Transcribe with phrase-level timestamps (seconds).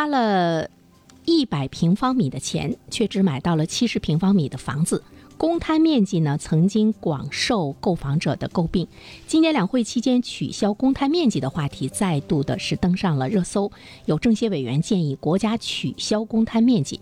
[0.00, 0.70] 花了
[1.26, 5.04] 一百平方米的钱，却只买到了七十平方米的房子。
[5.36, 8.88] 公摊面积呢，曾经广受购房者的诟病。
[9.26, 13.70] 今年两会期间取消公摊面积的话题再度的是登上了热搜。
[14.06, 16.98] 有政协委员建议国家取消公摊面积。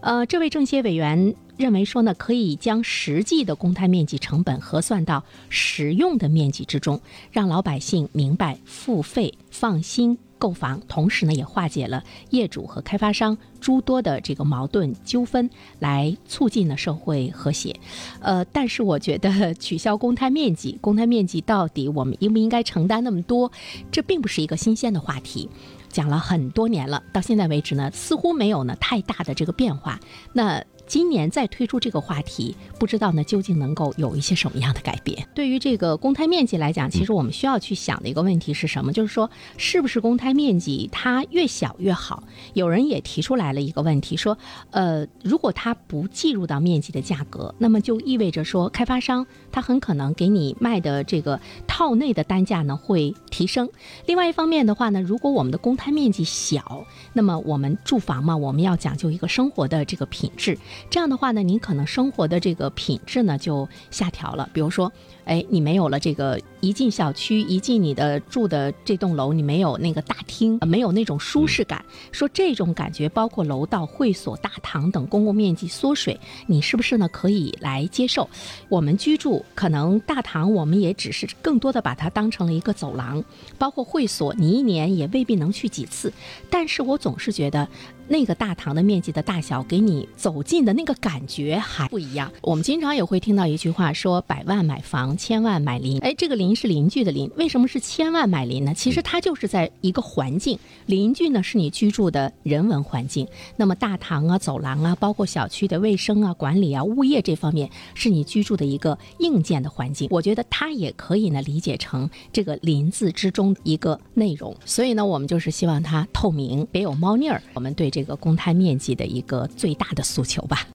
[0.00, 7.00] 呃，这位政协委员认为说呢，可以将实际的公摊面积成本核算到实用的面积之中，
[7.30, 10.18] 让老百姓明白付费放心。
[10.42, 17.76] 购房，同时呢，也化解了业主和开发商诸多的这个矛盾纠纷，来促进了社会和谐。
[18.18, 23.52] 呃，但是我觉得取消公摊面积，公摊面积到底我们应不应该承担那么多，
[23.92, 25.48] 这并不是一个新鲜的话题，
[25.88, 30.00] 讲了很多年了，到现在为止呢，似乎没有呢太大的这个变化。
[30.32, 30.64] 那。
[30.92, 35.26] 今年再推出这个话题，不知道呢究竟能够有一些什么样的改变？
[35.34, 38.92] 对于这个公摊面积来讲，其实我们需要去想的一个问题是什么？
[38.92, 42.24] 就是说，是不是公摊面积它越小越好？
[42.52, 44.36] 有人也提出来了一个问题，说，
[44.70, 53.66] 呃，如果它不计入到面积的价格，那么就意味着说，开发商他很可能给你卖的这个套内的单价呢会提升。
[54.04, 60.58] 另外一方面的话呢，如果我们的公摊面积小，那么我们住房嘛，我们要讲究一个生活的这个品质。
[60.90, 64.48] 这样的话呢，您可能生活的这个品质呢就下调了。
[64.52, 64.92] 比如说，
[65.24, 71.84] 哎，你没有了这个一进小区，一进你的住的这栋楼，你没有那个大厅，没有那种舒适感。
[72.12, 78.30] 说这种感觉，包括楼道、会所、大堂等公共面积缩水，你是不是呢可以来接受？
[78.68, 83.22] 我们居住可能大堂，我们也只是更多的把它当成了一个走廊，
[83.58, 86.12] 包括会所，你一年也未必能去几次。
[86.48, 87.68] 但是我总是觉得。
[88.08, 92.30] 那个大堂的面积的大小，给你走近的那个感觉还不一样。
[92.42, 98.74] 我们经常也会听到一句话说：“百万买房，千万买邻。”哎，这个邻是邻居的邻，为什么是千万买邻呢？
[98.74, 103.26] 其实它就是在一个环境，邻居呢是你居住的人文环境。
[103.56, 110.08] 那么大堂啊、走廊啊，包括小区的卫生啊、管理啊、物业这方面，是你居住的一个硬件的环境。
[110.10, 114.54] 我觉得它也可以呢理解成这个“邻”字之中一个内容。
[114.66, 117.42] 所以呢，我们就是希望它透明，别有猫腻儿。
[117.54, 118.02] 我们对这。
[118.02, 120.66] 这个公摊面积的一个最大的诉求吧。